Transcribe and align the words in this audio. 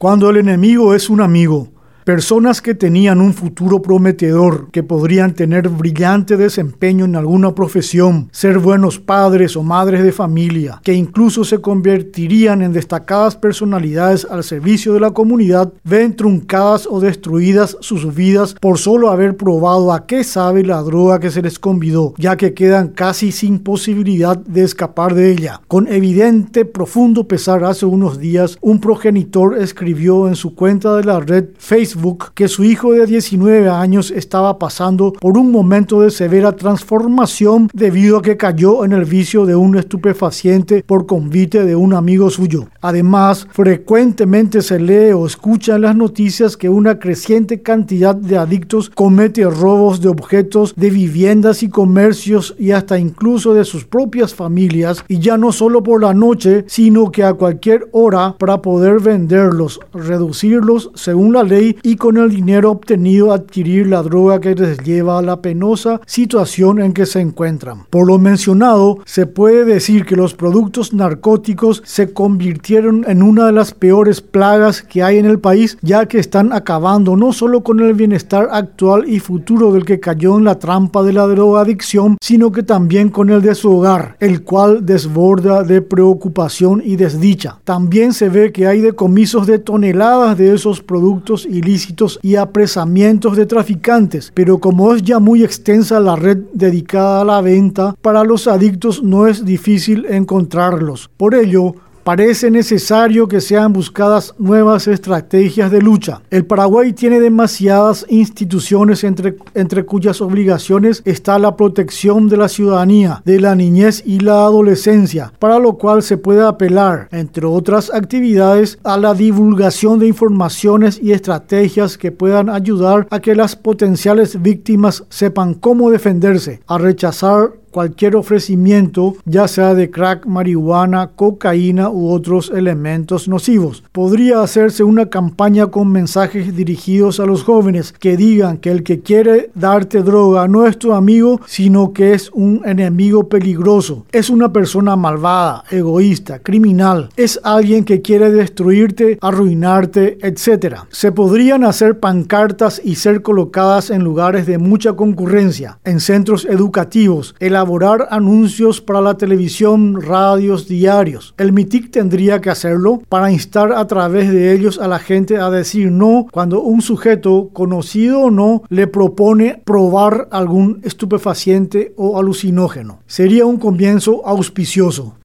Cuando 0.00 0.30
el 0.30 0.36
enemigo 0.36 0.94
es 0.94 1.10
un 1.10 1.20
amigo, 1.20 1.72
Personas 2.08 2.62
que 2.62 2.74
tenían 2.74 3.20
un 3.20 3.34
futuro 3.34 3.82
prometedor, 3.82 4.70
que 4.70 4.82
podrían 4.82 5.34
tener 5.34 5.68
brillante 5.68 6.38
desempeño 6.38 7.04
en 7.04 7.16
alguna 7.16 7.54
profesión, 7.54 8.30
ser 8.32 8.60
buenos 8.60 8.98
padres 8.98 9.56
o 9.56 9.62
madres 9.62 10.02
de 10.02 10.10
familia, 10.10 10.80
que 10.82 10.94
incluso 10.94 11.44
se 11.44 11.60
convertirían 11.60 12.62
en 12.62 12.72
destacadas 12.72 13.36
personalidades 13.36 14.26
al 14.30 14.42
servicio 14.42 14.94
de 14.94 15.00
la 15.00 15.10
comunidad, 15.10 15.70
ven 15.84 16.16
truncadas 16.16 16.88
o 16.90 16.98
destruidas 16.98 17.76
sus 17.80 18.14
vidas 18.14 18.54
por 18.54 18.78
solo 18.78 19.10
haber 19.10 19.36
probado 19.36 19.92
a 19.92 20.06
qué 20.06 20.24
sabe 20.24 20.64
la 20.64 20.80
droga 20.80 21.20
que 21.20 21.30
se 21.30 21.42
les 21.42 21.58
convidó, 21.58 22.14
ya 22.16 22.38
que 22.38 22.54
quedan 22.54 22.88
casi 22.88 23.32
sin 23.32 23.58
posibilidad 23.58 24.34
de 24.34 24.62
escapar 24.62 25.14
de 25.14 25.30
ella. 25.32 25.60
Con 25.68 25.86
evidente 25.88 26.64
profundo 26.64 27.28
pesar 27.28 27.64
hace 27.64 27.84
unos 27.84 28.18
días, 28.18 28.56
un 28.62 28.80
progenitor 28.80 29.58
escribió 29.58 30.26
en 30.26 30.36
su 30.36 30.54
cuenta 30.54 30.96
de 30.96 31.04
la 31.04 31.20
red 31.20 31.48
Facebook 31.58 31.97
que 32.34 32.48
su 32.48 32.64
hijo 32.64 32.92
de 32.92 33.06
19 33.06 33.68
años 33.68 34.10
estaba 34.10 34.58
pasando 34.58 35.12
por 35.12 35.36
un 35.36 35.50
momento 35.50 36.00
de 36.00 36.10
severa 36.10 36.52
transformación 36.52 37.68
debido 37.72 38.18
a 38.18 38.22
que 38.22 38.36
cayó 38.36 38.84
en 38.84 38.92
el 38.92 39.04
vicio 39.04 39.46
de 39.46 39.56
un 39.56 39.76
estupefaciente 39.76 40.84
por 40.86 41.06
convite 41.06 41.64
de 41.64 41.76
un 41.76 41.94
amigo 41.94 42.30
suyo. 42.30 42.68
Además, 42.80 43.46
frecuentemente 43.50 44.62
se 44.62 44.78
lee 44.78 45.12
o 45.12 45.26
escucha 45.26 45.76
en 45.76 45.82
las 45.82 45.96
noticias 45.96 46.56
que 46.56 46.68
una 46.68 46.98
creciente 46.98 47.62
cantidad 47.62 48.14
de 48.14 48.38
adictos 48.38 48.90
comete 48.90 49.44
robos 49.44 50.00
de 50.00 50.08
objetos 50.08 50.74
de 50.76 50.90
viviendas 50.90 51.62
y 51.62 51.68
comercios 51.68 52.54
y 52.58 52.70
hasta 52.70 52.98
incluso 52.98 53.54
de 53.54 53.64
sus 53.64 53.84
propias 53.84 54.34
familias 54.34 55.04
y 55.08 55.18
ya 55.18 55.36
no 55.36 55.52
solo 55.52 55.82
por 55.82 56.02
la 56.02 56.14
noche, 56.14 56.64
sino 56.68 57.10
que 57.10 57.24
a 57.24 57.34
cualquier 57.34 57.88
hora 57.92 58.36
para 58.38 58.62
poder 58.62 59.00
venderlos, 59.00 59.80
reducirlos 59.92 60.90
según 60.94 61.32
la 61.32 61.42
ley 61.42 61.76
y 61.88 61.96
con 61.96 62.18
el 62.18 62.28
dinero 62.28 62.70
obtenido 62.70 63.32
adquirir 63.32 63.86
la 63.86 64.02
droga 64.02 64.42
que 64.42 64.54
les 64.54 64.76
lleva 64.80 65.18
a 65.18 65.22
la 65.22 65.40
penosa 65.40 66.02
situación 66.04 66.82
en 66.82 66.92
que 66.92 67.06
se 67.06 67.18
encuentran. 67.18 67.86
Por 67.88 68.06
lo 68.06 68.18
mencionado, 68.18 68.98
se 69.06 69.24
puede 69.24 69.64
decir 69.64 70.04
que 70.04 70.14
los 70.14 70.34
productos 70.34 70.92
narcóticos 70.92 71.82
se 71.86 72.12
convirtieron 72.12 73.06
en 73.08 73.22
una 73.22 73.46
de 73.46 73.52
las 73.52 73.72
peores 73.72 74.20
plagas 74.20 74.82
que 74.82 75.02
hay 75.02 75.16
en 75.16 75.24
el 75.24 75.38
país, 75.38 75.78
ya 75.80 76.04
que 76.04 76.18
están 76.18 76.52
acabando 76.52 77.16
no 77.16 77.32
solo 77.32 77.62
con 77.62 77.80
el 77.80 77.94
bienestar 77.94 78.50
actual 78.52 79.08
y 79.08 79.18
futuro 79.18 79.72
del 79.72 79.86
que 79.86 79.98
cayó 79.98 80.36
en 80.36 80.44
la 80.44 80.58
trampa 80.58 81.02
de 81.02 81.14
la 81.14 81.26
drogadicción, 81.26 82.18
sino 82.20 82.52
que 82.52 82.64
también 82.64 83.08
con 83.08 83.30
el 83.30 83.40
de 83.40 83.54
su 83.54 83.74
hogar, 83.74 84.18
el 84.20 84.42
cual 84.42 84.84
desborda 84.84 85.62
de 85.62 85.80
preocupación 85.80 86.82
y 86.84 86.96
desdicha. 86.96 87.60
También 87.64 88.12
se 88.12 88.28
ve 88.28 88.52
que 88.52 88.66
hay 88.66 88.82
decomisos 88.82 89.46
de 89.46 89.58
toneladas 89.58 90.36
de 90.36 90.52
esos 90.52 90.82
productos 90.82 91.46
ilícitos 91.46 91.77
y 92.22 92.36
apresamientos 92.36 93.36
de 93.36 93.46
traficantes, 93.46 94.32
pero 94.34 94.58
como 94.58 94.94
es 94.94 95.02
ya 95.02 95.18
muy 95.18 95.44
extensa 95.44 96.00
la 96.00 96.16
red 96.16 96.38
dedicada 96.52 97.20
a 97.20 97.24
la 97.24 97.40
venta, 97.40 97.94
para 98.02 98.24
los 98.24 98.46
adictos 98.46 99.02
no 99.02 99.26
es 99.26 99.44
difícil 99.44 100.06
encontrarlos. 100.08 101.10
Por 101.16 101.34
ello, 101.34 101.74
parece 102.04 102.50
necesario 102.50 103.28
que 103.28 103.40
sean 103.40 103.72
buscadas 103.72 104.34
nuevas 104.38 104.88
estrategias 104.88 105.70
de 105.70 105.82
lucha. 105.82 106.22
El 106.30 106.46
Paraguay 106.46 106.92
tiene 106.92 107.20
demasiadas 107.20 108.06
instituciones 108.08 109.04
entre, 109.04 109.36
entre 109.54 109.84
cuyas 109.84 110.20
obligaciones 110.20 111.02
está 111.04 111.38
la 111.38 111.56
protección 111.56 112.28
de 112.28 112.36
la 112.36 112.48
ciudadanía, 112.48 113.22
de 113.24 113.40
la 113.40 113.54
niñez 113.54 114.02
y 114.04 114.20
la 114.20 114.44
adolescencia, 114.44 115.32
para 115.38 115.58
lo 115.58 115.74
cual 115.74 116.02
se 116.02 116.16
puede 116.16 116.42
apelar, 116.42 117.08
entre 117.12 117.46
otras 117.46 117.92
actividades, 117.92 118.78
a 118.84 118.96
la 118.96 119.14
divulgación 119.14 119.98
de 119.98 120.08
informaciones 120.08 121.00
y 121.02 121.12
estrategias 121.12 121.98
que 121.98 122.12
puedan 122.12 122.48
ayudar 122.48 123.06
a 123.10 123.20
que 123.20 123.34
las 123.34 123.56
potenciales 123.56 124.40
víctimas 124.40 125.04
sepan 125.08 125.54
cómo 125.54 125.90
defenderse, 125.90 126.60
a 126.66 126.78
rechazar 126.78 127.52
cualquier 127.70 128.16
ofrecimiento, 128.16 129.14
ya 129.24 129.48
sea 129.48 129.74
de 129.74 129.90
crack, 129.90 130.26
marihuana, 130.26 131.10
cocaína 131.14 131.90
u 131.90 132.10
otros 132.10 132.50
elementos 132.54 133.28
nocivos. 133.28 133.84
Podría 133.92 134.42
hacerse 134.42 134.82
una 134.84 135.06
campaña 135.06 135.68
con 135.68 135.90
mensajes 135.90 136.54
dirigidos 136.56 137.20
a 137.20 137.26
los 137.26 137.44
jóvenes 137.44 137.92
que 137.92 138.16
digan 138.16 138.58
que 138.58 138.70
el 138.70 138.82
que 138.82 139.00
quiere 139.00 139.50
darte 139.54 140.02
droga 140.02 140.48
no 140.48 140.66
es 140.66 140.78
tu 140.78 140.92
amigo, 140.92 141.40
sino 141.46 141.92
que 141.92 142.14
es 142.14 142.30
un 142.32 142.62
enemigo 142.64 143.28
peligroso. 143.28 144.06
Es 144.12 144.30
una 144.30 144.52
persona 144.52 144.96
malvada, 144.96 145.64
egoísta, 145.70 146.40
criminal. 146.40 147.08
Es 147.16 147.40
alguien 147.42 147.84
que 147.84 148.02
quiere 148.02 148.30
destruirte, 148.30 149.18
arruinarte, 149.20 150.18
etc. 150.22 150.76
Se 150.90 151.12
podrían 151.12 151.64
hacer 151.64 151.98
pancartas 152.00 152.80
y 152.84 152.96
ser 152.96 153.22
colocadas 153.22 153.90
en 153.90 154.04
lugares 154.04 154.46
de 154.46 154.58
mucha 154.58 154.94
concurrencia, 154.94 155.78
en 155.84 156.00
centros 156.00 156.44
educativos, 156.44 157.34
elaborar 157.58 158.06
anuncios 158.12 158.80
para 158.80 159.00
la 159.00 159.16
televisión, 159.16 160.00
radios, 160.00 160.68
diarios. 160.68 161.34
El 161.38 161.52
MITIC 161.52 161.90
tendría 161.90 162.40
que 162.40 162.50
hacerlo 162.50 163.02
para 163.08 163.32
instar 163.32 163.72
a 163.72 163.84
través 163.88 164.30
de 164.30 164.52
ellos 164.52 164.78
a 164.78 164.86
la 164.86 165.00
gente 165.00 165.38
a 165.38 165.50
decir 165.50 165.90
no 165.90 166.28
cuando 166.30 166.60
un 166.62 166.82
sujeto, 166.82 167.50
conocido 167.52 168.20
o 168.20 168.30
no, 168.30 168.62
le 168.68 168.86
propone 168.86 169.60
probar 169.64 170.28
algún 170.30 170.80
estupefaciente 170.84 171.94
o 171.96 172.16
alucinógeno. 172.16 173.00
Sería 173.08 173.44
un 173.44 173.56
comienzo 173.56 174.24
auspicioso. 174.24 175.14